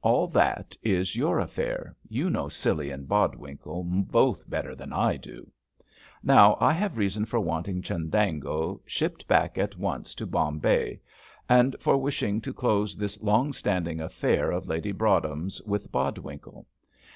[0.00, 5.50] All that is your affair you know Scilly and Bodwinkle both better than I do.
[6.22, 11.00] Now I have reasons for wanting Chundango shipped back at once to Bombay,
[11.48, 16.64] and for wishing to close this long standing affair of Lady Broadhem's with Bodwinkle.